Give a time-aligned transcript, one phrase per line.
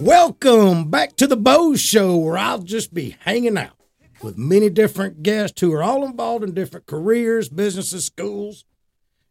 [0.00, 3.76] Welcome back to the Beau Show, where I'll just be hanging out
[4.22, 8.64] with many different guests who are all involved in different careers, businesses, schools,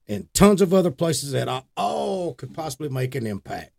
[0.10, 3.72] and tons of other places that I all could possibly make an impact.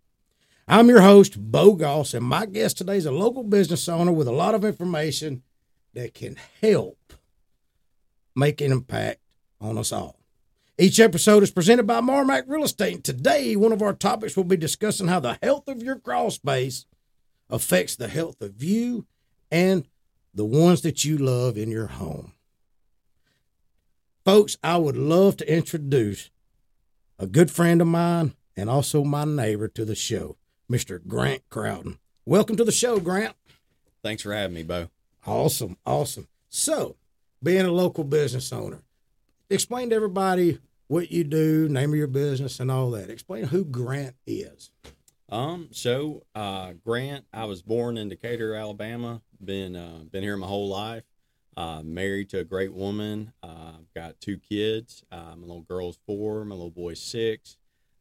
[0.66, 4.26] I'm your host, Beau Goss, and my guest today is a local business owner with
[4.26, 5.42] a lot of information
[5.92, 7.12] that can help
[8.34, 9.20] make an impact
[9.60, 10.17] on us all.
[10.80, 13.02] Each episode is presented by Marmac Real Estate.
[13.02, 16.86] Today, one of our topics will be discussing how the health of your crawl space
[17.50, 19.04] affects the health of you
[19.50, 19.88] and
[20.32, 22.32] the ones that you love in your home.
[24.24, 26.30] Folks, I would love to introduce
[27.18, 30.36] a good friend of mine and also my neighbor to the show,
[30.70, 31.04] Mr.
[31.04, 31.98] Grant Crowden.
[32.24, 33.34] Welcome to the show, Grant.
[34.04, 34.90] Thanks for having me, Beau.
[35.26, 36.28] Awesome, awesome.
[36.50, 36.94] So,
[37.42, 38.82] being a local business owner,
[39.50, 43.10] explain to everybody what you do, name of your business, and all that.
[43.10, 44.70] Explain who Grant is.
[45.30, 49.20] Um, so uh, Grant, I was born in Decatur, Alabama.
[49.42, 51.04] Been uh, been here my whole life.
[51.56, 53.32] Uh, married to a great woman.
[53.42, 55.04] Uh, got two kids.
[55.12, 56.44] Uh, my little girl's four.
[56.44, 57.56] My little boy's six.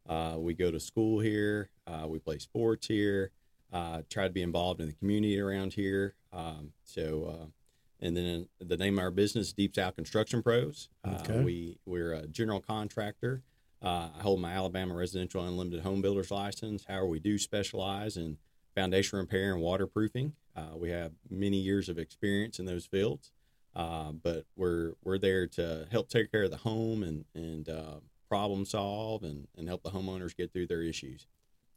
[0.07, 1.69] Uh, we go to school here.
[2.05, 3.31] We play sports here.
[3.73, 6.15] Try to be involved in the community around here.
[6.31, 7.51] Um, so
[7.99, 10.89] and then the name of our business, Deep South Construction Pros.
[11.07, 11.39] Okay.
[11.39, 13.43] Uh, we we're a general contractor.
[13.81, 16.85] Uh, I hold my Alabama Residential Unlimited Home Builders license.
[16.87, 18.37] However, we do specialize in
[18.75, 20.33] foundation repair and waterproofing.
[20.55, 23.31] Uh, we have many years of experience in those fields,
[23.75, 27.99] uh, but we're we're there to help take care of the home and and uh,
[28.27, 31.27] problem solve and, and help the homeowners get through their issues.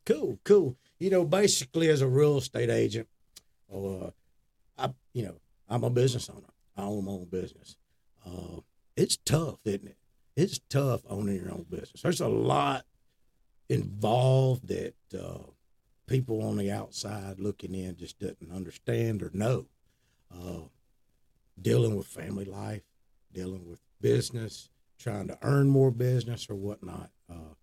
[0.07, 0.77] Cool, cool.
[0.99, 3.09] You know, basically, as a real estate agent,
[3.73, 4.11] uh,
[4.79, 5.37] I, you know,
[5.71, 6.53] I'm a business owner.
[6.77, 7.77] I own my own business.
[8.27, 8.61] Uh,
[8.97, 9.97] it's tough, isn't it?
[10.37, 12.03] It's tough owning your own business.
[12.03, 12.85] There's a lot
[13.69, 15.51] involved that uh,
[16.07, 19.67] people on the outside looking in just doesn't understand or know.
[20.35, 20.63] Uh,
[21.61, 22.83] dealing with family life,
[23.33, 27.11] dealing with business, trying to earn more business or whatnot.
[27.31, 27.55] Uh,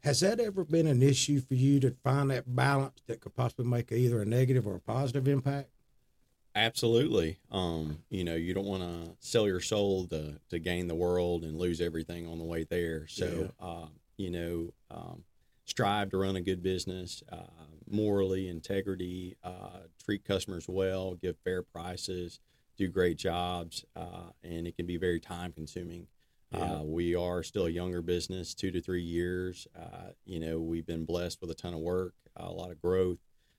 [0.00, 3.64] has that ever been an issue for you to find that balance that could possibly
[3.64, 5.70] make either a negative or a positive impact?
[6.56, 7.38] Absolutely.
[7.50, 11.42] Um, you know, you don't want to sell your soul to, to gain the world
[11.42, 13.06] and lose everything on the way there.
[13.08, 15.24] So, uh, you know, um,
[15.64, 21.62] strive to run a good business, uh, morally, integrity, uh, treat customers well, give fair
[21.62, 22.38] prices,
[22.76, 26.06] do great jobs, uh, and it can be very time consuming.
[26.52, 26.74] Yeah.
[26.74, 29.66] Uh, we are still a younger business, two to three years.
[29.76, 33.18] Uh, you know, we've been blessed with a ton of work, a lot of growth.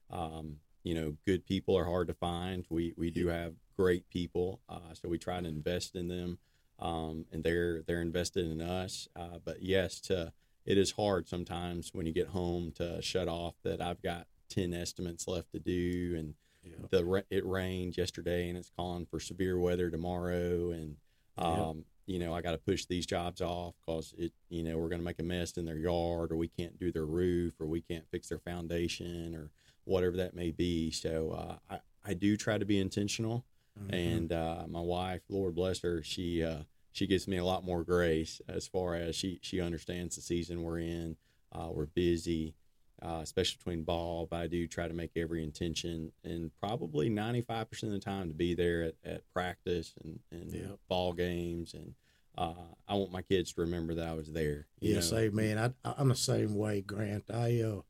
[0.09, 2.63] Um, you know, good people are hard to find.
[2.69, 6.37] We we do have great people, uh, so we try to invest in them,
[6.79, 9.09] um, and they're they're invested in us.
[9.15, 10.31] Uh, but yes, to
[10.63, 14.73] it is hard sometimes when you get home to shut off that I've got ten
[14.75, 16.87] estimates left to do, and Yeah.
[16.91, 20.97] the it rained yesterday, and it's calling for severe weather tomorrow, and
[21.37, 24.89] um, you know I got to push these jobs off because it you know we're
[24.89, 27.65] going to make a mess in their yard, or we can't do their roof, or
[27.65, 29.49] we can't fix their foundation, or
[29.85, 30.91] whatever that may be.
[30.91, 33.45] So uh, I I do try to be intentional,
[33.79, 33.93] Mm-hmm.
[33.93, 36.59] and uh, my wife, Lord bless her, she uh,
[36.93, 40.63] she gives me a lot more grace as far as she she understands the season
[40.63, 41.17] we're in.
[41.51, 42.55] Uh, we're busy,
[43.01, 44.27] uh, especially between ball.
[44.31, 48.05] But I do try to make every intention, and probably ninety five percent of the
[48.05, 50.79] time to be there at, at practice and and Yep.
[50.87, 51.95] ball games, and
[52.37, 52.53] uh,
[52.87, 54.67] I want my kids to remember that I was there.
[54.79, 55.17] you Yes, know.
[55.17, 55.57] amen.
[55.83, 57.25] I, I'm the same way, Grant.
[57.29, 57.81] I uh,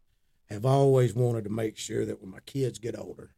[0.49, 3.31] have always wanted to make sure that when my kids get older,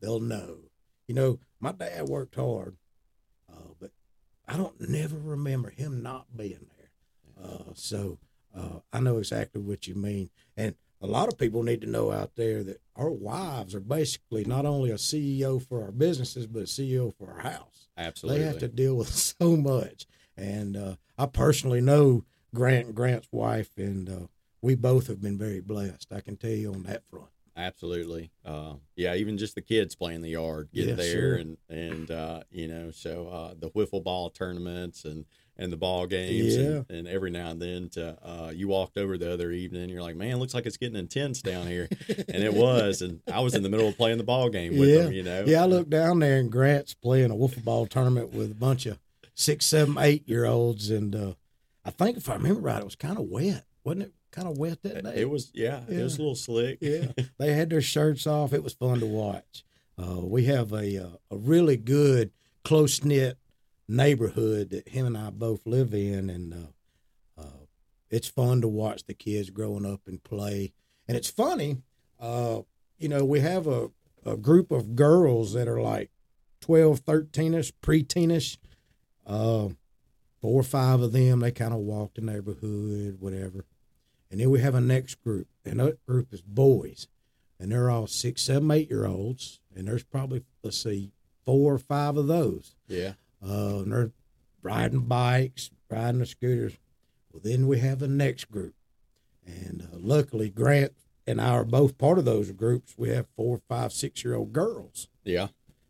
[0.00, 0.58] they'll know.
[1.06, 2.76] You know, my dad worked hard,
[3.50, 3.90] uh, but
[4.46, 7.44] I don't never remember him not being there.
[7.44, 8.18] Uh, so
[8.56, 10.30] uh, I know exactly what you mean.
[10.56, 14.44] And a lot of people need to know out there that our wives are basically
[14.44, 18.40] not only a CEO for our businesses, but a CEO for our house Absolutely.
[18.40, 19.08] they have to deal with
[19.40, 20.06] so much.
[20.36, 22.24] And uh, I personally know
[22.54, 24.26] Grant and Grant's wife, and uh,
[24.62, 26.12] we both have been very blessed.
[26.12, 27.26] I can tell you on that front.
[27.54, 28.30] Absolutely.
[28.46, 31.34] Uh, yeah, even just the kids playing the yard get Yes, there sir.
[31.36, 35.26] and and uh, you know, so uh, the wiffle ball tournaments and
[35.58, 39.18] and the ball games and, and every now and then to uh, you walked over
[39.18, 41.88] the other evening you're like, Man, looks like it's getting intense down here.
[42.08, 44.88] and it was and I was in the middle of playing the ball game with
[44.88, 45.02] Yeah.
[45.02, 45.44] them, you know.
[45.44, 48.86] Yeah, I looked down there, and Grant's playing a wiffle ball tournament with a bunch
[48.86, 48.98] of
[49.34, 51.34] six, seven, eight year olds, and uh,
[51.84, 54.12] I think if I remember right, it was kind of wet, wasn't it?
[54.32, 55.20] Kind of wet that day.
[55.20, 56.78] It was yeah, it was a little slick.
[56.80, 57.06] yeah,
[57.38, 58.52] they had their shirts off.
[58.52, 59.62] It was fun to watch.
[59.98, 62.32] Uh, we have a uh, a really good
[62.64, 63.38] close knit
[63.88, 67.66] neighborhood that him and I both live in, and uh, uh,
[68.10, 70.72] it's fun to watch the kids growing up and play.
[71.06, 71.82] And it's funny,
[72.18, 72.62] uh,
[72.98, 73.90] you know, we have a,
[74.24, 76.10] a group of girls that are like
[76.62, 78.56] 12, 13 ish, preteenish.
[79.26, 79.68] Uh,
[80.40, 83.64] four or five of them, they kind of walk the neighborhood, whatever.
[84.32, 87.06] And then we have a next group, and that group is boys.
[87.60, 89.60] And they're all six, seven, eight year olds.
[89.76, 91.12] And there's probably, let's see,
[91.44, 92.74] four or five of those.
[92.88, 93.12] Yeah.
[93.46, 94.10] Uh, and they're
[94.62, 96.72] riding bikes, riding the scooters.
[97.32, 98.74] Well, then we have the next group.
[99.46, 100.92] And uh, luckily, Grant
[101.26, 102.94] and I are both part of those groups.
[102.96, 105.48] We have four, five, six year old girls, Yeah.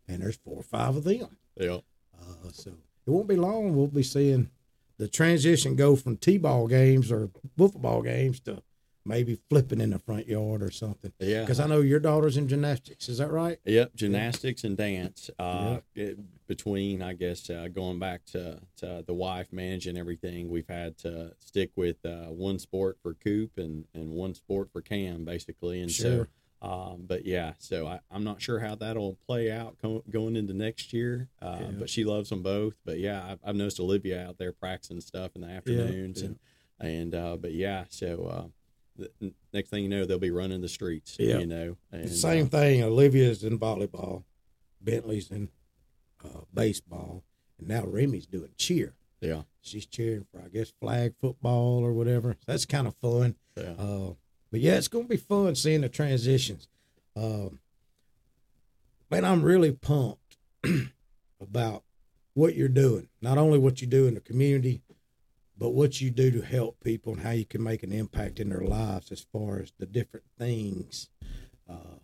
[0.09, 1.37] and there's four or five of them.
[1.57, 1.79] Yeah.
[2.21, 2.71] Uh, so
[3.07, 3.75] it won't be long.
[3.77, 4.51] We'll be seeing
[5.03, 7.29] the transition go from t-ball games or
[7.59, 8.63] football games to
[9.05, 11.13] maybe flipping in the front yard or something.
[11.19, 11.41] Yeah.
[11.41, 13.09] Because I know your daughter's in gymnastics.
[13.09, 13.59] Is that right?
[13.65, 15.29] Yep, gymnastics and dance.
[15.41, 20.69] Uh, it- between, I guess, uh, going back to, to the wife managing everything, we've
[20.69, 25.25] had to stick with uh, one sport for Coop and, and one sport for Cam,
[25.25, 25.81] basically.
[25.81, 26.25] And Sure.
[26.25, 26.27] so,
[26.63, 30.55] um, but yeah, so I, I'm not sure how that'll play out co- going into
[30.55, 31.29] next year.
[31.43, 31.67] Uh, Yeah.
[31.73, 32.75] But she loves them both.
[32.85, 36.29] But yeah, I've, I've noticed Olivia out there practicing stuff in the afternoons, yeah.
[36.29, 36.39] and
[36.81, 38.25] and uh, but yeah, so.
[38.25, 38.49] Uh,
[38.95, 41.17] the next thing you know, they'll be running the streets.
[41.19, 41.39] Yeah.
[41.39, 42.83] you know, and, Same uh, thing.
[42.83, 44.25] Olivia's in volleyball,
[44.83, 45.49] Bentley's in
[46.23, 47.25] uh, baseball,
[47.59, 48.95] and now Remy's doing cheer.
[49.23, 52.37] yeah, She's cheering for, I guess, flag football or whatever.
[52.47, 53.37] That's kind of fun.
[53.57, 53.75] yeah.
[54.53, 56.69] Uh, but yeah, it's going to be fun seeing the transitions.
[57.17, 57.59] Um,
[59.11, 60.37] man, I'm really pumped
[61.41, 61.85] about
[62.35, 63.09] what you're doing.
[63.21, 64.83] Not only what you do in the community,
[65.59, 68.49] but what you do to help people and how you can make an impact in
[68.49, 71.09] their lives as far as the different things
[71.69, 71.99] uh,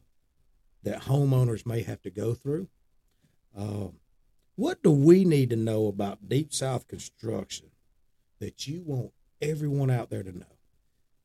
[0.83, 2.69] that homeowners may have to go through.
[3.57, 3.95] Um,
[4.55, 7.71] what do we need to know about Deep South construction
[8.39, 10.45] that you want everyone out there to know?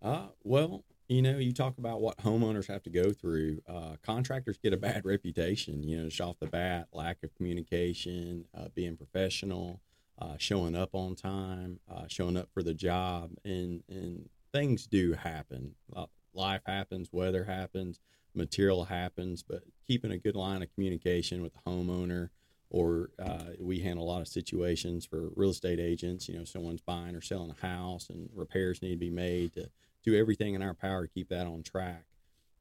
[0.01, 3.61] Uh, well, you know, you talk about what homeowners have to go through.
[3.67, 8.45] Uh, contractors get a bad reputation, you know, just off the bat, lack of communication,
[8.57, 9.81] uh, being professional,
[10.19, 15.13] uh, showing up on time, uh, showing up for the job, and and things do
[15.13, 15.75] happen.
[15.95, 17.99] Uh, life happens, weather happens,
[18.33, 22.29] material happens, but keeping a good line of communication with the homeowner.
[22.69, 26.27] Or uh, we handle a lot of situations for real estate agents.
[26.27, 29.69] You know, someone's buying or selling a house, and repairs need to be made to
[30.03, 32.05] do everything in our power to keep that on track.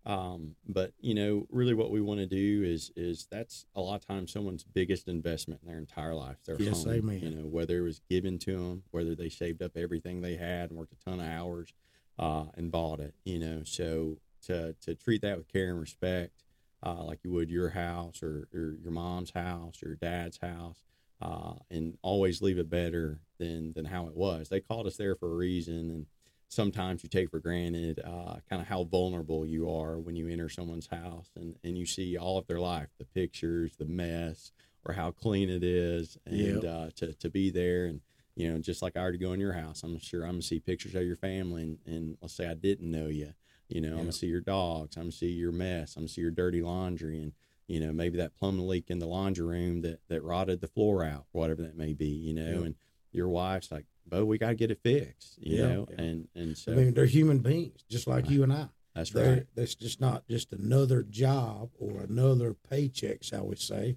[0.05, 3.97] Um, but you know, really, what we want to do is is that's a lot
[3.97, 6.39] of times someone's biggest investment in their entire life.
[6.44, 6.93] Their Yes, home.
[6.93, 7.21] amen.
[7.21, 10.71] You know, whether it was given to them, whether they saved up everything they had
[10.71, 11.73] and worked a ton of hours
[12.19, 13.15] uh, and bought it.
[13.25, 16.43] You know, so to to treat that with care and respect,
[16.85, 20.83] uh, like you would your house or, or your mom's house or your dad's house.
[21.21, 24.49] Uh, and always leave it better than than how it was.
[24.49, 26.06] They called us there for a reason, and
[26.53, 30.49] sometimes you take for granted uh, kind of how vulnerable you are when you enter
[30.51, 34.53] someone's house and, and you see all of their life the pictures the mess
[34.85, 36.65] or how clean it is and Yep.
[36.65, 38.01] uh, to, to be there and
[38.37, 40.61] you know just like i already go in your house i'm sure i'm gonna see
[40.61, 43.33] pictures of your family and, and let's say i didn't know you
[43.69, 46.21] you know i'm gonna see your dogs i'm gonna see your mess i'm gonna see
[46.21, 47.33] your dirty laundry and
[47.67, 51.03] you know maybe that plumbing leak in the laundry room that that rotted the floor
[51.05, 52.67] out whatever that may be you know Yeah.
[52.67, 52.75] and
[53.13, 55.69] your wife's like Beau we gotta get it fixed you Yeah.
[55.69, 58.69] know and and so I mean, they're human beings, just like you and I.
[58.95, 63.97] that's They're, right That's just not just another job or another paycheck, shall we say.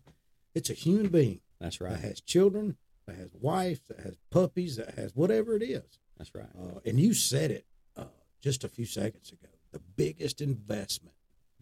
[0.53, 4.77] It's a human being that's that right has children, that has wives, that has puppies,
[4.77, 5.99] that has whatever it is.
[6.17, 7.65] that's right Uh, and you said it
[7.97, 8.05] uh,
[8.41, 9.49] just a few seconds ago.
[9.71, 11.15] The biggest investment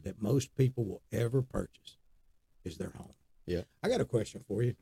[0.04, 1.98] that most people will ever purchase
[2.64, 3.16] is their home.
[3.48, 3.64] Yeah.
[3.82, 4.76] I got a question for you.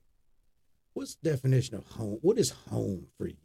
[0.94, 2.20] What's the definition of home?
[2.22, 3.36] What is home for you?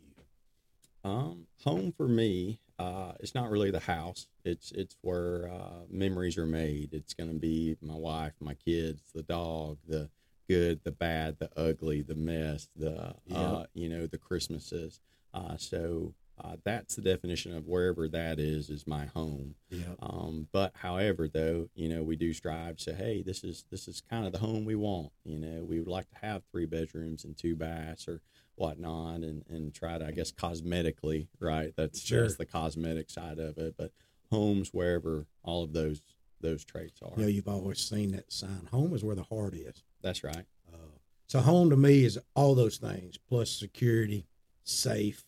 [1.07, 4.27] Um, home for me, uh, it's not really the house.
[4.45, 6.93] It's it's where uh, memories are made.
[6.93, 10.11] It's gonna be my wife, my kids, the dog, the
[10.49, 13.37] good, the bad, the ugly, the mess, the Yeah.
[13.39, 15.01] uh, you know, the Christmases.
[15.33, 19.55] Uh, so uh, that's the definition of wherever that is is my home.
[19.71, 19.95] Yeah.
[20.01, 23.87] Um, but however, though, you know, we do strive to say, hey, this is this
[23.89, 25.13] is kind of the home we want.
[25.25, 28.21] You know, we would like to have three bedrooms and two baths or
[28.57, 31.73] whatnot, and and try to, I guess, cosmetically, right?
[31.77, 32.23] That's Sure.
[32.23, 33.75] that's the cosmetic side of it.
[33.79, 33.93] But
[34.31, 36.03] homes wherever all of those
[36.41, 37.13] those traits are.
[37.17, 38.69] You know, you've always seen that sign.
[38.71, 39.83] Home is where the heart is.
[40.03, 40.45] That's right.
[40.73, 44.27] Uh, so home to me is all those things plus security,
[44.65, 45.25] safe,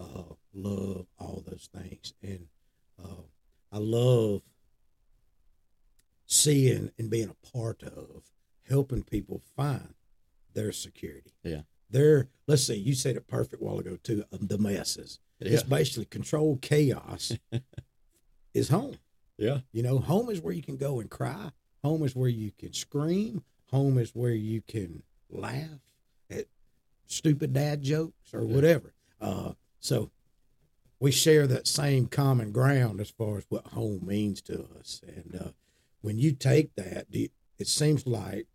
[0.00, 2.46] uh, love, all those things, and
[3.02, 3.22] uh,
[3.70, 4.42] I love
[6.26, 8.24] seeing and being a part of
[8.68, 9.94] helping people find
[10.52, 11.32] their security.
[11.42, 11.62] Yeah.
[11.94, 14.24] Their let's see, you said it perfect while ago too.
[14.32, 15.20] the messes.
[15.38, 15.52] Yeah.
[15.52, 17.32] It's basically controlled chaos
[18.54, 18.96] is home.
[19.38, 19.58] Yeah.
[19.72, 21.50] You know, home is where you can go and cry.
[21.82, 23.44] Home is where you can scream.
[23.70, 25.80] Home is where you can laugh
[26.30, 26.46] at
[27.06, 28.92] stupid dad jokes or whatever.
[29.20, 30.10] Uh, so
[31.00, 35.00] we share that same common ground as far as what home means to us.
[35.06, 35.48] And uh,
[36.00, 38.46] when you take that, you- it seems like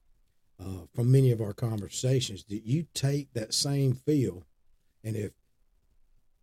[0.59, 4.43] uh, from many of our conversations that you take that same feel
[5.03, 5.31] and have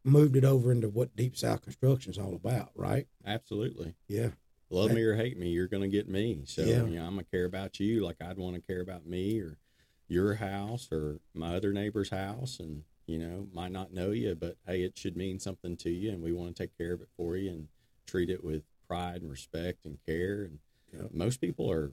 [0.04, 3.06] moved it over into what Deep South Construction is all about, right?
[3.26, 3.94] Absolutely.
[4.08, 4.30] Yeah.
[4.70, 6.42] Love me or hate me, you're going to get me.
[6.46, 6.84] So, Yeah.
[6.86, 9.40] you know, I'm going to care about you like I'd want to care about me
[9.40, 9.58] or
[10.08, 12.58] your house or my other neighbor's house.
[12.58, 16.10] And, you know, might not know you, but hey, it should mean something to you.
[16.10, 17.68] And we want to take care of it for you and
[18.06, 20.42] treat it with pride and respect and care.
[20.42, 20.58] And
[20.92, 21.08] Yeah.
[21.12, 21.92] most people are,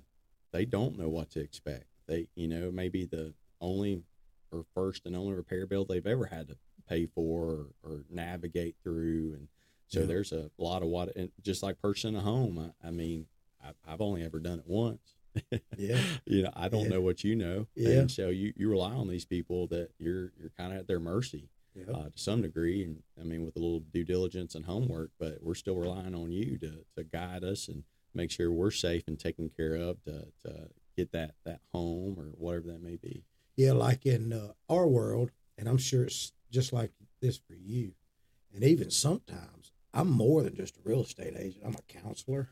[0.52, 1.86] they don't know what to expect.
[2.08, 4.04] They, you know, maybe the only
[4.52, 6.58] or first and only repair bill they've ever had to
[6.88, 9.34] pay for or, or navigate through.
[9.34, 9.48] And,
[9.88, 10.06] so Yeah.
[10.08, 12.58] there's a lot of what, and just like purchasing a home.
[12.84, 13.28] I, I mean,
[13.64, 15.16] I've, I've only ever done it once.
[15.78, 16.00] Yeah.
[16.26, 16.90] you know, I don't Yeah.
[16.90, 17.68] know what you know.
[17.76, 18.00] Yeah.
[18.02, 21.00] And so you, you rely on these people that you're you're kind of at their
[21.00, 21.50] mercy
[21.92, 25.40] uh, to some degree, and I mean with a little due diligence and homework, but
[25.42, 27.84] we're still relying on you to, to guide us and
[28.14, 32.32] make sure we're safe and taken care of to, to get that that home or
[32.38, 33.24] whatever that may be.
[33.56, 37.94] Yeah, like in uh, our world, and I'm sure it's just like this for you.
[38.54, 41.64] And even sometimes, I'm more than just a real estate agent.
[41.66, 42.50] I'm a counselor.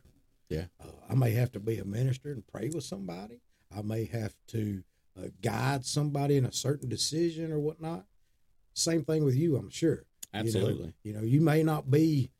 [0.49, 0.65] Yeah.
[0.83, 3.41] Uh, I may have to be a minister and pray with somebody.
[3.75, 4.83] I may have to
[5.17, 8.05] uh, guide somebody in a certain decision or whatnot.
[8.73, 9.89] Same thing with you, I'm sure.
[9.91, 9.97] You
[10.33, 10.93] know- Absolutely.
[11.03, 12.31] You know, you may not be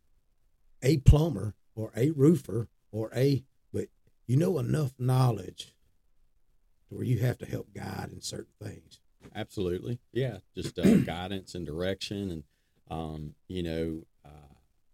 [0.81, 3.43] a plumber or a roofer or a,
[3.73, 3.87] but
[4.27, 5.73] you know enough knowledge
[6.91, 8.99] where you have to help guide in certain things.
[9.35, 9.99] Absolutely.
[10.11, 10.37] Yeah.
[10.55, 12.31] Just uh, guidance and direction.
[12.31, 12.43] And,
[12.89, 14.53] um, you know, uh,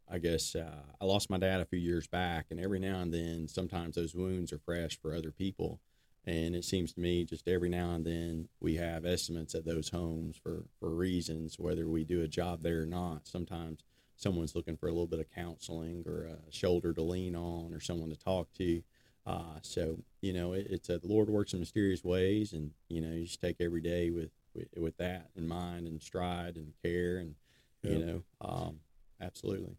[0.09, 3.13] I guess uh, I lost my dad a few years back, and every now and
[3.13, 5.79] then, sometimes those wounds are fresh for other people.
[6.25, 9.89] And it seems to me just every now and then we have estimates at those
[9.89, 13.27] homes for, for reasons, whether we do a job there or not.
[13.27, 13.83] Sometimes
[14.17, 17.79] someone's looking for a little bit of counseling or a shoulder to lean on or
[17.79, 18.81] someone to talk to.
[19.27, 23.01] Uh, so you know, it, it's a, the Lord works in mysterious ways, and you
[23.01, 26.71] know, you just take every day with with, with that in mind and stride and
[26.81, 27.35] care, and
[27.83, 28.79] you know, um,
[29.21, 29.75] absolutely.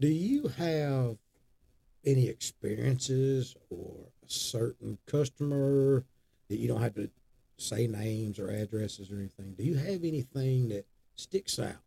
[0.00, 1.16] Do you have
[2.04, 6.04] any experiences or a certain customer
[6.48, 7.08] that you don't have to
[7.56, 9.54] say names or addresses or anything?
[9.56, 10.86] Do you have anything that
[11.16, 11.82] sticks out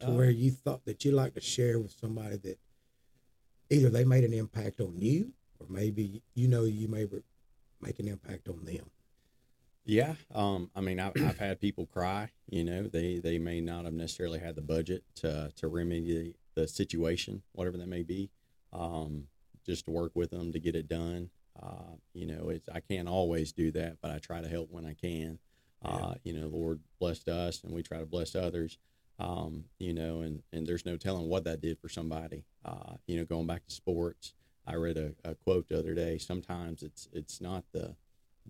[0.00, 2.58] to Uh, where you thought that you'd like to share with somebody that
[3.70, 5.32] either they made an impact on you
[5.62, 7.06] or maybe you know you may
[7.80, 8.90] make an impact on them?
[9.84, 12.30] Yeah, um, I mean, I've, I've had people cry.
[12.48, 16.68] You know, they they may not have necessarily had the budget to to remedy the
[16.68, 18.30] situation, whatever that may be.
[18.72, 19.24] Um,
[19.64, 21.30] just to work with them to get it done.
[21.60, 24.86] Uh, you know, it's I can't always do that, but I try to help when
[24.86, 25.38] I can.
[25.84, 28.78] Uh, you know, Lord blessed us, and we try to bless others.
[29.18, 32.44] Um, you know, and and there's no telling what that did for somebody.
[32.64, 34.34] Uh, you know, going back to sports,
[34.66, 36.18] I read a, a quote the other day.
[36.18, 37.96] Sometimes it's it's not the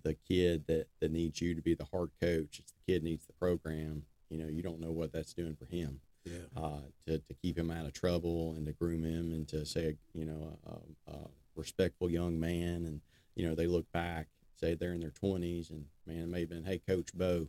[0.01, 2.59] the kid that, that needs you to be the hard coach.
[2.59, 4.03] It's the kid needs the program.
[4.29, 5.99] You know, you don't know what that's doing for him.
[6.25, 6.39] Yeah.
[6.55, 9.97] Uh, to, to keep him out of trouble and to groom him and to say,
[10.13, 12.85] you know, a, a, a respectful young man.
[12.85, 13.01] And,
[13.35, 14.27] you know, they look back,
[14.59, 17.47] say they're in their 20s, and man, it may have been, hey, Coach Beau,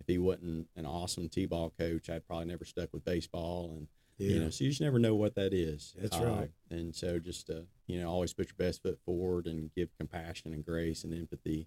[0.00, 3.74] if he wasn't an awesome T ball coach, I'd probably never stuck with baseball.
[3.76, 4.30] And, Yeah.
[4.30, 5.94] you know, so you just never know what that is.
[5.98, 6.50] That's Uh, right.
[6.70, 10.52] And so just, uh, you know, always put your best foot forward and give compassion
[10.52, 11.66] and grace and empathy.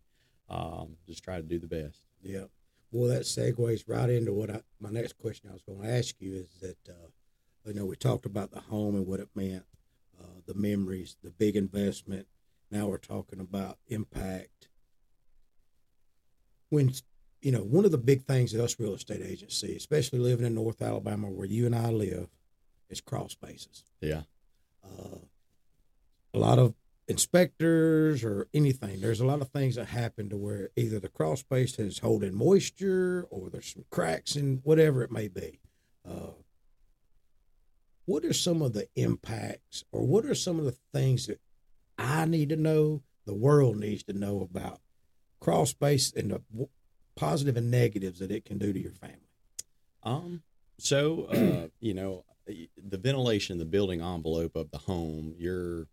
[0.50, 2.00] Um, just try to do the best.
[2.22, 2.46] Yeah.
[2.92, 6.16] Well, that segues right into what I, my next question I was going to ask
[6.22, 7.10] you is that, uh,
[7.66, 9.66] you know, we talked about the home and what it meant,
[10.18, 12.28] uh, the memories, the big investment.
[12.72, 14.70] Now we're talking about impact.
[16.70, 16.94] When,
[17.42, 20.46] you know, one of the big things that us real estate agents see, especially living
[20.46, 22.30] in North Alabama where you and I live,
[22.90, 23.84] is crawl spaces.
[24.02, 24.24] Yeah.
[24.84, 25.20] Uh,
[26.34, 26.74] a lot of
[27.08, 29.00] inspectors or anything.
[29.00, 32.36] There's a lot of things that happen to where either the crawl space is holding
[32.36, 35.60] moisture or there's some cracks in whatever it may be.
[36.08, 36.32] Uh,
[38.06, 41.40] what are some of the impacts or what are some of the things that
[41.98, 44.80] I need to know, the world needs to know about
[45.40, 46.70] crawl space and the w-
[47.16, 49.18] positive and negatives that it can do to your family?
[50.04, 50.44] Um,
[50.78, 55.88] so, uh, you know, the ventilation, the building envelope of the home, you're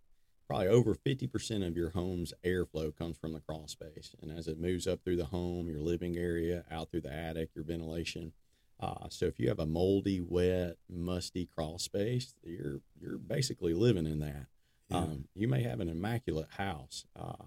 [0.46, 4.14] probably over 50% of your home's airflow comes from the crawl space.
[4.20, 7.50] And as it moves up through the home, your living area, out through the attic,
[7.54, 8.32] your ventilation.
[8.78, 14.06] Uh, so if you have a moldy, wet, musty crawl space, you're, you're basically living
[14.06, 14.46] in that.
[14.90, 17.06] Um, you may have an immaculate house.
[17.18, 17.46] Uh,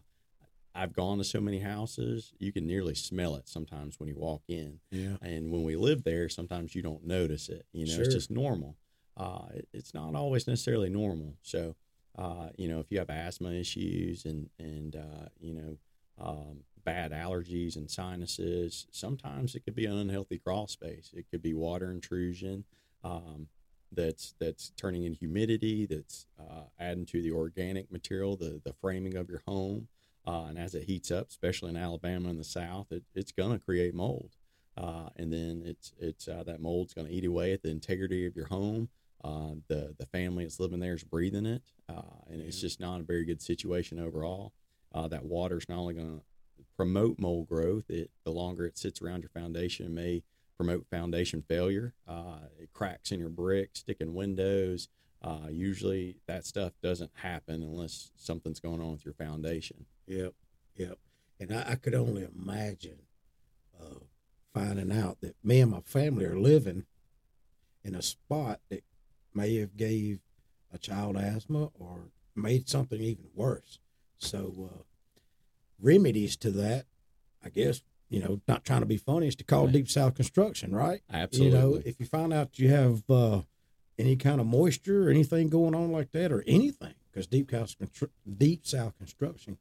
[0.73, 4.43] I've gone to so many houses, you can nearly smell it sometimes when you walk
[4.47, 4.79] in.
[4.91, 5.17] Yeah.
[5.21, 7.65] And when we live there, sometimes you don't notice it.
[7.73, 8.03] You know, Sure.
[8.03, 8.75] it's just normal.
[9.17, 11.33] Uh, it's not always necessarily normal.
[11.41, 11.75] So,
[12.17, 15.77] uh, you know, if you have asthma issues and and uh, you know
[16.19, 21.11] um, bad allergies and sinuses, sometimes it could be an unhealthy crawl space.
[21.15, 22.63] It could be water intrusion.
[23.03, 23.47] Um,
[23.91, 25.87] that's that's turning in humidity.
[25.87, 29.87] That's uh, adding to the organic material, the the framing of your home.
[30.27, 33.53] Uh, and as it heats up, especially in Alabama and the South, it, it's going
[33.53, 34.35] to create mold.
[34.75, 38.35] Uh, and then it's it's that mold's going to eat away at the integrity of
[38.35, 38.89] your home.
[39.27, 43.01] Uh, the the family that's living there is breathing it, uh, and it's just not
[43.01, 44.53] a very good situation overall.
[44.95, 46.23] Uh, that water's not only going to
[46.77, 50.23] promote mold growth, it the longer it sits around your foundation, it may
[50.55, 51.93] promote foundation failure.
[52.07, 54.87] Uh, it cracks in your bricks, sticking windows.
[55.21, 59.85] Uh, usually, that stuff doesn't happen unless something's going on with your foundation.
[60.05, 60.35] Yep,
[60.77, 60.97] yep.
[61.39, 62.99] And I, I could only imagine
[63.77, 63.99] uh,
[64.53, 66.85] finding out that me and my family are living
[67.83, 68.83] in a spot that
[69.37, 70.19] may have gave
[70.73, 73.79] a child asthma or made something even worse.
[74.17, 74.83] So uh,
[75.79, 76.85] remedies to that,
[77.45, 79.73] I guess, you know, not trying to be funny, is to call Right.
[79.73, 81.01] Deep South Construction, right?
[81.11, 81.57] Absolutely.
[81.57, 83.41] You know, if you find out you have uh,
[83.99, 88.09] any kind of moisture or anything going on like that, or anything, because Deep Constru-
[88.37, 89.57] Deep South Construction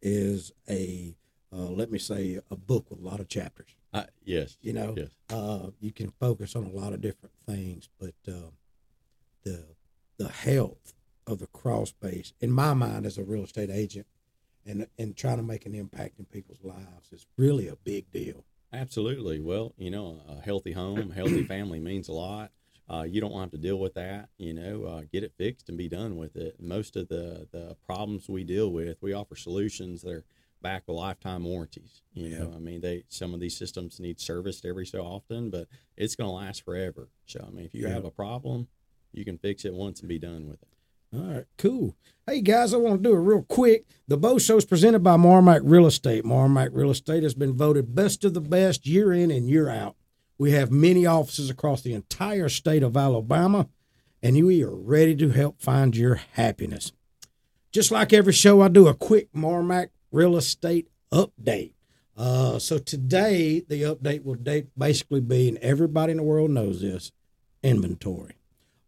[0.00, 1.14] is a
[1.52, 3.74] uh, let me say a book with a lot of chapters.
[3.92, 4.56] Uh, yes.
[4.62, 5.10] You know, Yes.
[5.30, 8.50] uh, you can focus on a lot of different things, but uh,
[9.44, 9.64] the
[10.18, 10.94] the health
[11.26, 14.06] of the crawl space, in my mind, as a real estate agent,
[14.64, 18.44] and and trying to make an impact in people's lives is really a big deal.
[18.72, 19.40] Absolutely.
[19.40, 22.50] Well, you know, a healthy home, healthy family means a lot.
[22.88, 24.28] Uh, you don't have to deal with that.
[24.38, 26.56] You know, uh, get it fixed and be done with it.
[26.60, 30.24] Most of the the problems we deal with, we offer solutions that are
[30.62, 32.02] back with lifetime warranties.
[32.14, 32.38] You Yeah.
[32.44, 36.14] know, I mean, they some of these systems need serviced every so often, but it's
[36.16, 37.08] going to last forever.
[37.26, 37.88] So, I mean, if you Yeah.
[37.94, 38.68] have a problem,
[39.12, 40.68] you can fix it once and be done with it.
[41.14, 41.94] All right, cool.
[42.26, 43.84] Hey guys, I want to do it real quick.
[44.08, 46.24] The Beau Show is presented by Marmac Real Estate.
[46.24, 49.96] Marmac Real Estate has been voted best of the best year in and year out.
[50.38, 53.68] We have many offices across the entire state of Alabama,
[54.22, 56.92] and we are ready to help find your happiness.
[57.72, 61.72] Just like every show, I do a quick Marmac Real Estate update.
[62.16, 64.36] Uh, so today, the update will
[64.76, 67.10] basically be, and everybody in the world knows this,
[67.62, 68.36] inventory.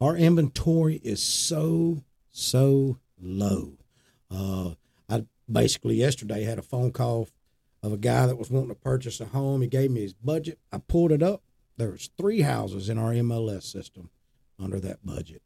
[0.00, 3.78] Our inventory is so so low.
[4.30, 4.72] Uh,
[5.08, 7.28] I basically yesterday had a phone call
[7.82, 9.62] of a guy that was wanting to purchase a home.
[9.62, 10.58] He gave me his budget.
[10.72, 11.42] I pulled it up.
[11.76, 14.10] There was three houses in our MLS system
[14.58, 15.42] under that budget.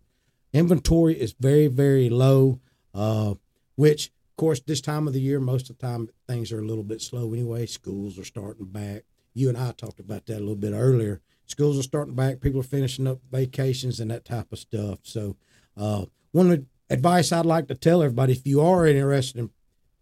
[0.53, 2.61] Inventory is very very low,
[2.95, 3.35] uh,
[3.77, 6.85] which course this time of the year most of the time things are a little
[6.85, 7.66] bit slow anyway.
[7.66, 9.03] Schools are starting back.
[9.35, 11.20] You and I talked about that a little bit earlier.
[11.44, 12.40] Schools are starting back.
[12.40, 15.01] People are finishing up vacations and that type of stuff.
[15.03, 15.37] So,
[15.77, 19.51] uh, one of the advice I'd like to tell everybody: if you are interested in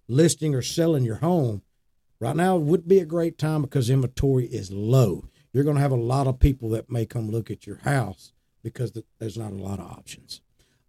[0.09, 1.63] listing or selling your home,
[2.21, 5.25] right now would be a great time because inventory is low.
[5.53, 8.33] You're going to have a lot of people that may come look at your house
[8.63, 10.41] because there's not a lot of options.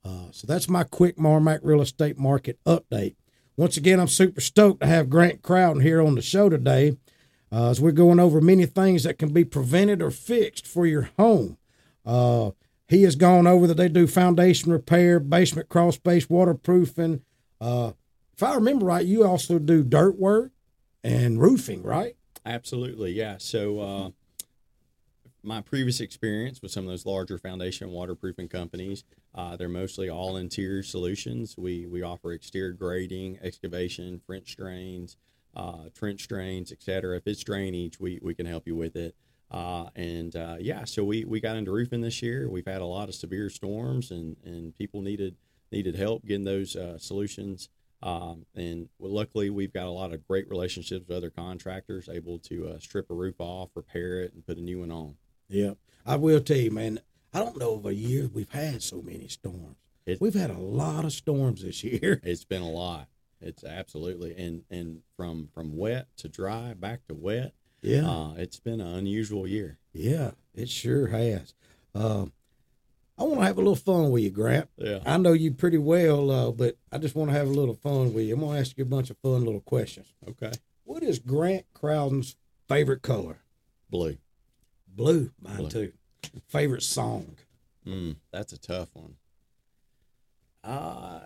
[0.04, 3.16] Uh, so that's my quick Marmac real estate market update.
[3.58, 6.96] Once again, I'm super stoked to have Grant Crowden here on the show today
[7.52, 11.10] uh, as we're going over many things that can be prevented or fixed for your
[11.18, 11.58] home.
[12.06, 12.52] Uh,
[12.88, 17.24] he has gone over that they do foundation repair, basement crawl space, waterproofing.
[17.60, 17.94] Uh,
[18.32, 20.52] if I remember right, you also do dirt work
[21.04, 22.16] and roofing, right?
[22.46, 23.38] Absolutely, yeah.
[23.40, 24.10] So, uh,
[25.44, 29.04] my previous experience with some of those larger foundation waterproofing companies,
[29.36, 31.56] uh, they're mostly all interior solutions.
[31.58, 35.18] We we offer exterior grading, excavation, French drains,
[35.56, 37.18] uh, trench drains, etc.
[37.18, 39.16] If it's drainage, we we can help you with it.
[39.50, 42.50] Uh, and uh, yeah, so we we got into roofing this year.
[42.50, 45.36] We've had a lot of severe storms, and and people needed
[45.72, 47.70] needed help getting those uh, solutions.
[48.04, 52.70] Um, and luckily, we've got a lot of great relationships with other contractors, able to
[52.70, 55.16] uh, strip a roof off, repair it, and put a new one on.
[55.50, 55.74] Yeah.
[56.06, 57.00] I will tell you, man,
[57.34, 59.78] I don't know of a year we've had so many storms.
[60.06, 62.22] It- we've had a lot of storms this year.
[62.24, 63.08] It's been a lot.
[63.40, 67.54] It's absolutely and and from from wet to dry, back to wet.
[67.82, 68.10] Yeah.
[68.10, 69.78] Uh, it's been an unusual year.
[69.94, 71.54] Yeah, it sure has.
[71.94, 72.32] Um,
[73.20, 74.70] I want to have a little fun with you, Grant.
[74.78, 75.00] Yeah.
[75.06, 78.14] I know you pretty well, uh, but I just want to have a little fun
[78.14, 78.34] with you.
[78.34, 80.12] I'm going to ask you a bunch of fun little questions.
[80.28, 80.52] Okay.
[80.84, 82.36] What is Grant Crowden's
[82.68, 83.38] favorite color?
[83.90, 84.18] Blue.
[84.98, 85.32] Blue.
[85.42, 85.70] Mine Blue.
[85.70, 85.92] too.
[86.48, 87.38] Favorite song?
[87.86, 89.16] Mm, that's a tough one.
[90.64, 91.20] Uh,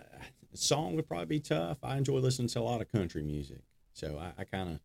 [0.52, 1.78] song would probably be tough.
[1.82, 3.62] I enjoy listening to a lot of country music,
[3.94, 4.80] so I kind of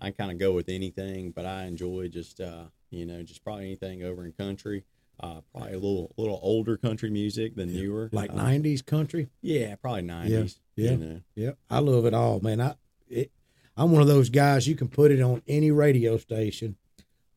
[0.00, 3.64] I kind of go with anything, but I enjoy just uh, you know just probably
[3.64, 4.84] anything over in country.
[5.18, 9.28] Uh, probably a little little older country music than newer, like uh, '90s country.
[9.40, 10.58] Yeah, probably '90s.
[10.76, 11.20] Yeah, you know.
[11.34, 11.50] yeah.
[11.70, 12.60] I love it all, man.
[12.60, 12.74] I
[13.08, 13.32] it,
[13.76, 16.76] I'm one of those guys you can put it on any radio station,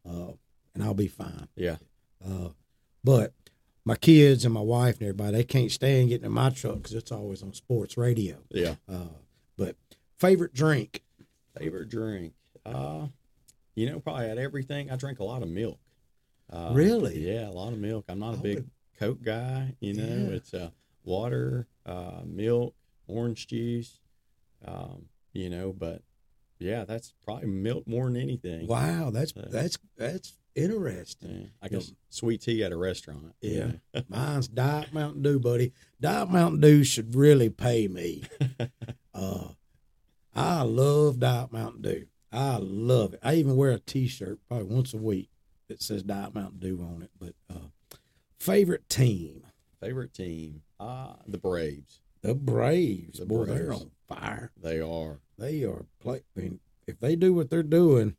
[0.07, 0.33] uh,
[0.79, 1.47] and I'll be fine.
[1.55, 1.77] Yeah.
[2.25, 2.49] Uh,
[3.03, 3.33] but
[3.85, 6.93] my kids and my wife and everybody they can't stand getting in my truck because
[6.93, 8.37] it's always on sports radio.
[8.49, 8.75] Yeah.
[8.87, 9.09] Uh,
[9.57, 9.75] but
[10.17, 11.03] favorite drink?
[11.57, 12.33] Favorite drink?
[12.65, 13.07] Uh,
[13.75, 14.89] you know, probably at everything.
[14.91, 15.79] I drink a lot of milk.
[16.51, 17.19] Uh, Really?
[17.31, 18.05] Yeah, a lot of milk.
[18.09, 19.75] I'm not a big would- Coke guy.
[19.79, 20.35] You know, Yeah.
[20.35, 20.69] it's uh,
[21.03, 22.75] water, uh, milk,
[23.07, 23.99] orange juice.
[24.65, 26.01] Um, you know, but
[26.59, 28.67] yeah, that's probably milk more than anything.
[28.67, 29.45] Wow, that's Yeah.
[29.49, 31.41] that's that's interesting.
[31.41, 33.33] Yeah, I guess sweet tea at a restaurant.
[33.41, 34.01] you Yeah.
[34.09, 35.73] Mine's Diet Mountain Dew, buddy.
[35.99, 38.23] Diet Mountain Dew should really pay me.
[39.13, 39.47] uh,
[40.35, 42.05] I love Diet Mountain Dew.
[42.31, 43.19] I love it.
[43.23, 45.29] I even wear a T-shirt probably once a week
[45.67, 47.11] that says Diet Mountain Dew on it.
[47.19, 47.97] But uh,
[48.37, 49.43] favorite team,
[49.81, 50.61] Favorite team?
[50.79, 52.01] Ah, the Braves.
[52.21, 53.19] the Braves.
[53.19, 53.81] The Boy, they're Braves.
[53.81, 54.51] on fire.
[54.61, 55.19] They are.
[55.37, 56.21] They are play.
[56.35, 58.17] I mean, if they do what they're doing,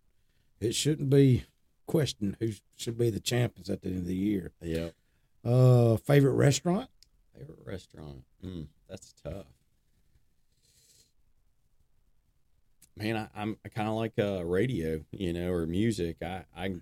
[0.59, 1.45] it shouldn't be
[1.90, 4.53] questioned who should be the champions at the end of the year.
[4.62, 4.94] Yep.
[5.44, 6.88] Uh, favorite restaurant?
[7.37, 8.22] Favorite restaurant?
[8.46, 9.46] Mm, that's tough.
[12.96, 16.18] Man, I, I'm I kind of like uh, radio, you know, or music.
[16.22, 16.74] I, I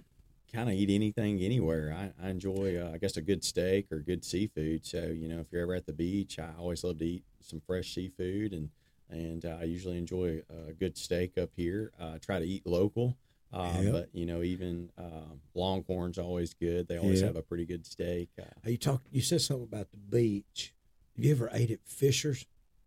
[0.53, 1.97] kind of eat anything anywhere.
[1.97, 4.85] I, I enjoy, uh, I guess, a good steak or good seafood.
[4.85, 7.63] So, you know, if you're ever at the beach, I always love to eat some
[7.67, 8.69] fresh seafood, and
[9.09, 11.93] and uh, I usually enjoy a good steak up here.
[11.99, 13.17] Uh, I try to eat local.
[13.53, 13.91] Uh, Yeah.
[13.93, 16.87] But you know, even uh, Longhorn's always good.
[16.89, 17.29] They always Yeah.
[17.29, 18.29] have a pretty good steak.
[18.39, 19.07] Uh, You talked.
[19.11, 20.75] You said something about the beach.
[21.17, 22.47] Have you ever ate at Fisher's?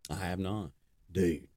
[0.10, 0.72] I have not.
[1.12, 1.48] Dude,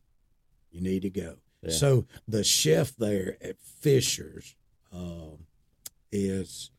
[0.70, 1.36] you need to go.
[1.62, 1.70] Yeah.
[1.70, 4.56] So the chef there at Fisher's
[4.92, 5.46] um,
[6.12, 6.70] is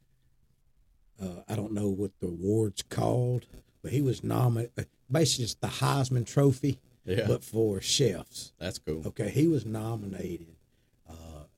[1.21, 3.45] uh, I don't know what the award's called,
[3.81, 4.87] but he was nominated.
[5.09, 8.51] Basically, it's the Heisman Trophy, Yeah, but for chefs.
[8.59, 9.03] that's cool.
[9.07, 10.54] Okay, he was nominated, uh,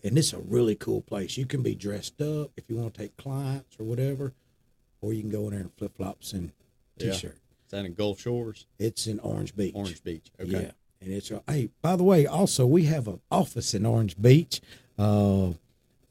[0.03, 1.37] and it's a really cool place.
[1.37, 4.33] You can be dressed up if you want to take clients or whatever,
[5.01, 6.51] or you can go in there in flip flops and
[6.99, 7.37] t-shirt.
[7.65, 9.75] Is that in Gulf Shores, It's in Orange Beach.
[9.75, 10.31] Orange Beach?
[10.39, 10.51] Okay.
[10.51, 11.69] Yeah, and it's a, hey.
[11.81, 14.61] By the way, also we have an office in Orange Beach.
[14.97, 15.53] Uh,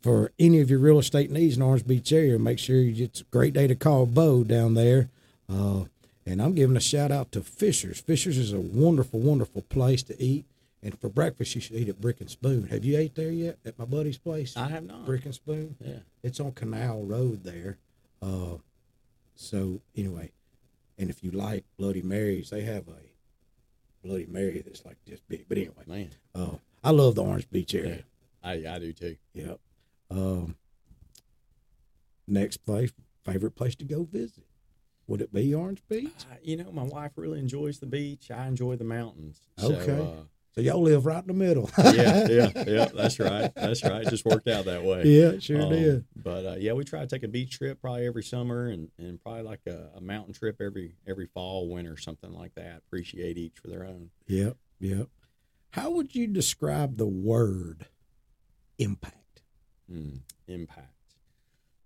[0.03, 3.22] for any of your real estate needs in Orange Beach area, make sure you, it's
[3.22, 5.09] a great day to call Beau down there.
[5.49, 5.85] Uh,
[6.25, 8.01] and I'm giving a shout out to Fisher's.
[8.01, 10.44] Fisher's is a wonderful, wonderful place to eat.
[10.87, 12.68] And for breakfast, you should eat at Brick and Spoon.
[12.68, 14.57] Have you ate there yet at my buddy's place?
[14.57, 15.05] I have not.
[15.05, 15.75] Brick and Spoon.
[15.81, 15.99] Yeah.
[16.22, 17.79] It's on Canal Road there.
[18.22, 18.59] Uh,
[19.35, 20.31] so anyway,
[20.96, 25.46] and if you like Bloody Marys, they have a Bloody Mary that's like this big.
[25.49, 28.05] But anyway, Man, uh, I love the Orange Beach area.
[28.44, 29.16] I I do too.
[29.35, 29.59] Yep.
[30.12, 30.55] Um,
[32.29, 32.92] next place,
[33.25, 34.44] favorite place to go visit?
[35.09, 36.12] Would it be Orange Beach?
[36.31, 38.31] Uh, you know, my wife really enjoys the beach.
[38.31, 39.40] I enjoy the mountains.
[39.59, 40.01] So, Okay.
[40.01, 40.22] uh,
[40.57, 41.69] So y'all live right in the middle.
[41.79, 42.85] yeah, yeah, yeah.
[42.87, 43.53] That's right.
[43.55, 44.01] That's right.
[44.07, 45.03] It just worked out that way.
[45.05, 46.05] yeah, it sure Um, did.
[46.16, 49.21] But uh, yeah, we try to take a beach trip probably every summer, and, and
[49.23, 52.79] probably like a, a mountain trip every every fall, winter, something like that.
[52.87, 54.09] Appreciate each for their own.
[54.29, 55.09] Yep, yep.
[55.71, 57.87] How would you describe the word
[58.79, 59.42] impact?
[59.92, 60.92] Mm, impact.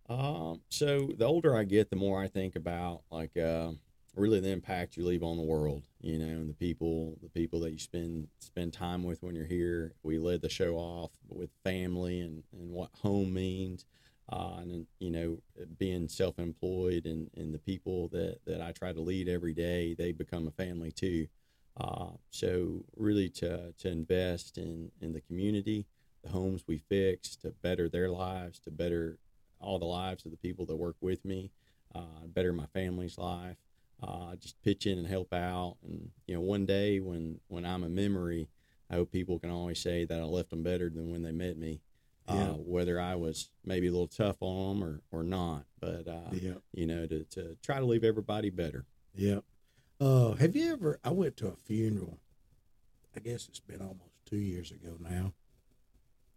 [0.09, 3.72] Um, so the older I get, the more I think about like uh,
[4.20, 5.83] really the impact you leave on the world.
[6.00, 9.44] You know, and the people, the people that you spend spend time with when you're
[9.46, 9.94] here.
[10.02, 13.85] We led the show off with family and and what home means.
[14.33, 15.38] Uh, and you know,
[15.76, 20.12] being self-employed and, and the people that, that I try to lead every day, they
[20.12, 21.26] become a family too.
[21.76, 25.85] Uh, so really to, to invest in, in the community,
[26.22, 29.18] the homes we fix to better their lives, to better
[29.61, 31.50] all the lives of the people that work with me,
[31.92, 33.56] uh, better my family's life.
[34.02, 35.76] Uh, just pitch in and help out.
[35.86, 38.48] And you know, one day when when I'm a memory,
[38.88, 41.56] I hope people can always say that I left them better than when they met
[41.56, 41.80] me.
[42.28, 42.50] Yeah.
[42.50, 46.30] Uh, whether I was maybe a little tough on them or, or not, but uh,
[46.30, 48.84] Yep, you know, to, to try to leave everybody better.
[49.14, 49.42] yep.
[50.00, 50.98] Uh, have you ever?
[51.04, 52.20] I went to a funeral.
[53.16, 55.32] I guess it's been almost two years ago now.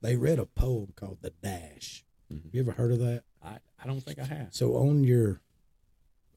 [0.01, 2.51] They read a poem called "The Dash." Mhm.
[2.53, 3.23] You ever heard of that?
[3.41, 4.47] I, I don't think I have.
[4.51, 5.41] So on your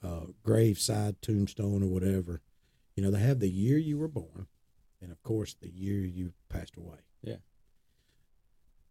[0.02, 2.40] uh, graveside tombstone or whatever,
[2.94, 4.46] you know they have the year you were born,
[5.00, 6.98] and of course the year you passed away.
[7.22, 7.37] Yeah.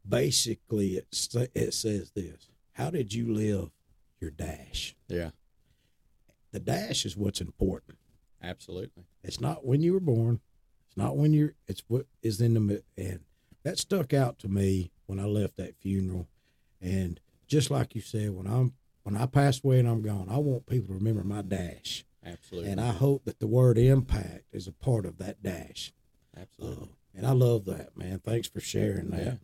[0.08, 3.72] Basically, it sa- it says this: How did you live
[4.20, 4.96] your dash?
[5.08, 5.32] Yeah,
[6.52, 7.98] The dash is what's important.
[8.42, 9.06] Absolutely.
[9.24, 10.40] It's not when you were born.
[10.88, 11.56] It's not when you're.
[11.68, 13.22] It's what is in the and
[13.64, 16.28] that stuck out to me when I left that funeral.
[16.80, 18.74] And just like you said, when I'm
[19.06, 22.04] when I pass away and I'm gone, I want people to remember my dash.
[22.26, 22.72] Absolutely.
[22.72, 25.94] And I hope that the word impact is a part of that dash.
[26.36, 26.86] Absolutely.
[26.90, 28.20] Uh, and I love that, man.
[28.26, 29.18] Thanks for sharing Yeah.
[29.24, 29.40] that.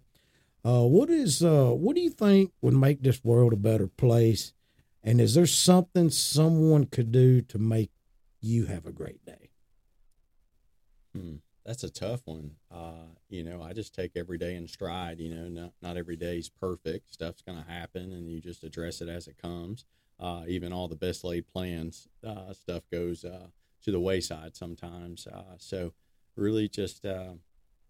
[0.64, 4.54] Uh, what is uh, what do you think would make this world a better place?
[5.04, 7.92] And is there something someone could do to make
[8.42, 9.52] you have a great day?
[11.14, 11.36] Hmm.
[11.66, 12.56] That's a tough one.
[12.72, 15.20] Uh, you know, I just take every day in stride.
[15.20, 17.14] You know, not not every day's perfect.
[17.14, 19.86] Stuff's gonna happen, and you just address it as it comes.
[20.20, 23.48] Uh, even all the best laid plans, uh, stuff goes uh,
[23.84, 25.28] to the wayside sometimes.
[25.28, 25.94] Uh, so,
[26.36, 27.34] really, just uh,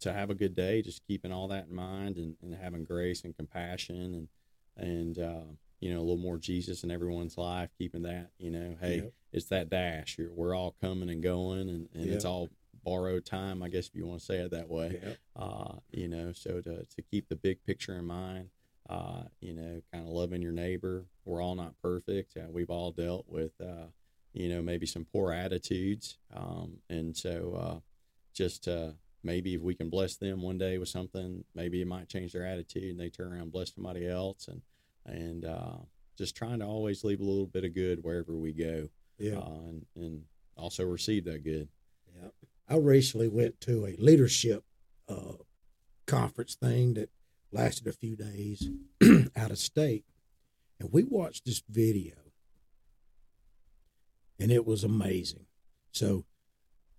[0.01, 3.23] to have a good day, just keeping all that in mind, and, and having grace
[3.23, 4.27] and compassion, and
[4.77, 5.45] and uh,
[5.79, 7.69] you know a little more Jesus in everyone's life.
[7.77, 9.13] Keeping that, you know, hey, Yep.
[9.31, 10.17] it's that dash.
[10.17, 12.49] You're, we're all coming and going, and, and it's all
[12.83, 14.99] borrowed time, I guess if you want to say it that way.
[15.35, 18.49] Uh, you know, so to, to keep the big picture in mind,
[18.89, 21.05] uh, you know, kind of loving your neighbor.
[21.25, 22.35] We're all not perfect.
[22.37, 23.87] Uh, we've all dealt with, uh,
[24.33, 26.17] you know, maybe some poor attitudes.
[26.35, 27.79] Um, and so uh,
[28.33, 28.91] just uh,
[29.23, 32.45] maybe if we can bless them one day with something, maybe it might change their
[32.45, 34.47] attitude and they turn around and bless somebody else.
[34.47, 34.61] And,
[35.05, 35.77] and uh,
[36.17, 39.37] just trying to always leave a little bit of good wherever we go Yeah.
[39.37, 40.23] uh, and, and
[40.57, 41.69] also receive that good.
[42.21, 42.29] Yeah.
[42.71, 44.63] I recently went to a leadership
[45.09, 45.33] uh,
[46.07, 47.09] conference thing that
[47.51, 48.69] lasted a few days
[49.35, 50.05] out of state,
[50.79, 52.13] and we watched this video,
[54.39, 55.47] and it was amazing.
[55.91, 56.23] So,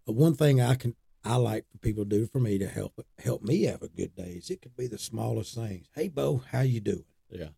[0.06, 3.02] uh, one thing I can I like for people to do for me to help
[3.24, 5.86] help me have a good day is it could be the smallest things.
[5.94, 7.04] Hey, Beau, how you doing?
[7.30, 7.48] Yeah.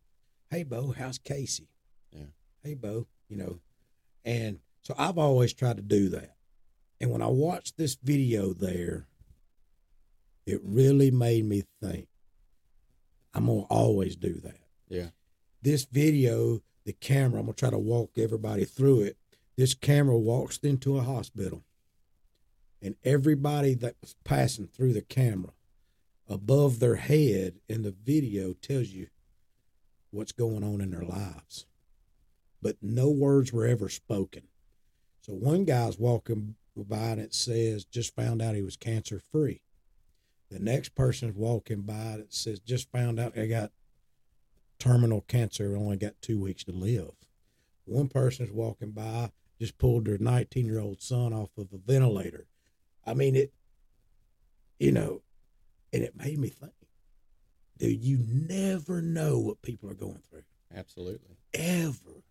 [0.51, 1.69] Hey, Beau, how's Casey?
[2.13, 2.27] Yeah.
[2.63, 3.59] Hey, Beau, you know,
[4.25, 6.37] and so I've always tried to do that.
[7.01, 9.07] And when I watched this video there,
[10.47, 12.09] it really made me think
[13.35, 14.61] I'm going to always do that.
[14.89, 15.09] Yeah.
[15.63, 19.17] This video, the camera, I'm going to try to walk everybody through it.
[19.57, 21.65] This camera walks into a hospital,
[22.83, 25.53] and everybody that was passing through the camera
[26.29, 29.09] above their head in the video tells you
[30.11, 31.67] what's going on in their lives.
[32.63, 34.43] But no words were ever spoken.
[35.21, 39.61] So one guy's walking by and it says, just found out he was cancer free.
[40.51, 43.71] The next person's walking by that says, just found out they got
[44.79, 47.13] terminal cancer, only got two weeks to live.
[47.85, 52.47] One person's walking by, just pulled their 19 year old son off of a ventilator.
[53.07, 53.53] I mean, it,
[54.79, 55.23] you know,
[55.93, 56.73] and it made me think,
[57.79, 60.43] dude, you never know what people are going through
[60.75, 61.37] Absolutely.
[61.53, 62.25] ever.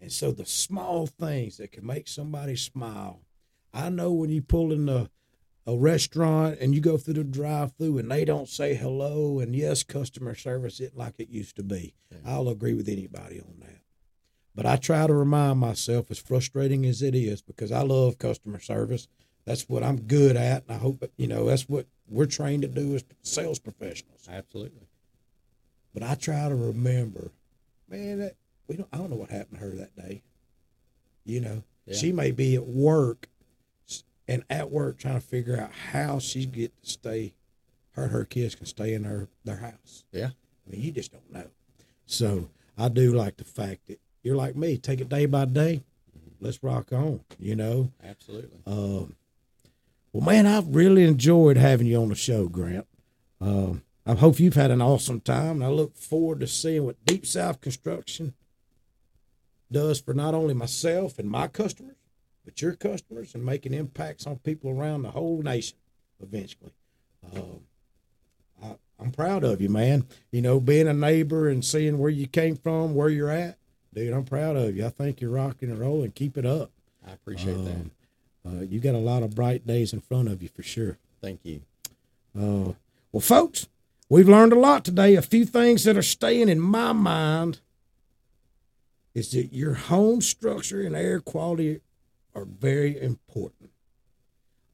[0.00, 3.20] And so the small things that can make somebody smile.
[3.74, 5.10] I know when you pull in a,
[5.66, 9.54] a restaurant and you go through the drive through and they don't say hello and
[9.56, 11.94] yes, customer service isn't like it used to be.
[12.24, 13.80] I'll agree with anybody on that.
[14.54, 18.60] But I try to remind myself, as frustrating as it is, because I love customer
[18.60, 19.08] service.
[19.44, 22.68] That's what I'm good at, and I hope you know that's what we're trained to
[22.68, 24.28] do as sales professionals.
[24.30, 24.86] Absolutely.
[25.92, 27.32] But I try to remember,
[27.88, 28.36] man, that
[28.68, 28.88] we don't.
[28.92, 30.22] I don't know what happened to her that day.
[31.24, 31.96] You know, Yeah.
[31.96, 33.28] she may be at work,
[34.26, 37.34] and at work trying to figure out how she get to stay.
[37.92, 40.04] Her and her kids can stay in their their house.
[40.12, 40.30] Yeah.
[40.66, 41.48] I mean, you just don't know.
[42.06, 44.78] So I do like the fact that you're like me.
[44.78, 45.82] Take it day by day.
[46.40, 47.20] Let's rock on.
[47.38, 47.92] You know.
[48.02, 48.58] Absolutely.
[48.66, 49.16] Um,
[50.12, 52.86] well, man, I've really enjoyed having you on the show, Grant.
[53.40, 57.04] Um, I hope you've had an awesome time, and I look forward to seeing what
[57.04, 58.34] Deep South Construction
[59.72, 61.96] does for not only myself and my customers,
[62.44, 65.76] but your customers, and making impacts on people around the whole nation
[66.22, 66.72] eventually.
[67.34, 67.60] Um,
[68.62, 70.06] I, I'm proud of you, man.
[70.30, 73.58] You know, being a neighbor and seeing where you came from, where you're at,
[73.92, 74.12] dude.
[74.12, 74.86] I'm proud of you.
[74.86, 76.12] I think you're rocking and rolling.
[76.12, 76.70] Keep it up.
[77.06, 77.74] I appreciate that.
[77.74, 77.90] Um,
[78.46, 80.98] uh, you got a lot of bright days in front of you for sure.
[81.22, 81.62] Thank you.
[82.38, 82.72] Uh,
[83.10, 83.68] well, folks,
[84.08, 85.14] we've learned a lot today.
[85.14, 87.60] A few things that are staying in my mind
[89.14, 91.80] is that your home structure and air quality
[92.34, 93.70] are very important.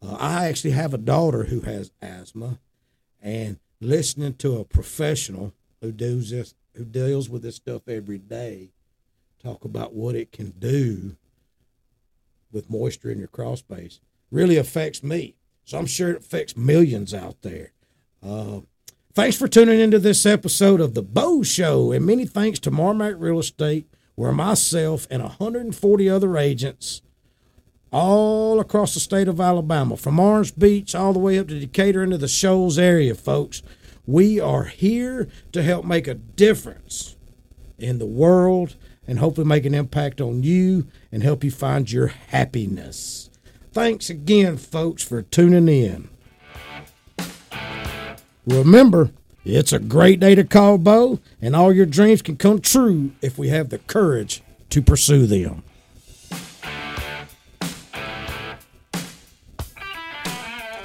[0.02, 2.58] Uh, I actually have a daughter who has asthma,
[3.20, 8.70] and listening to a professional who does this, who deals with this stuff every day,
[9.42, 11.16] talk about what it can do
[12.52, 15.36] with moisture in your crawl space really affects me.
[15.64, 17.72] So I'm sure it affects millions out there.
[18.22, 18.60] Uh,
[19.14, 23.16] thanks for tuning into this episode of The Beau Show, and many thanks to Marmac
[23.18, 27.02] Real Estate, where myself and 140 other agents
[27.92, 32.02] all across the state of Alabama, from Orange Beach all the way up to Decatur
[32.02, 33.62] into the Shoals area, folks.
[34.06, 37.16] We are here to help make a difference
[37.78, 38.76] in the world
[39.06, 43.30] and hopefully make an impact on you and help you find your happiness.
[43.72, 46.08] Thanks again, folks, for tuning in.
[48.46, 49.10] Remember,
[49.44, 53.38] it's a great day to call Beau, and all your dreams can come true if
[53.38, 55.62] we have the courage to pursue them.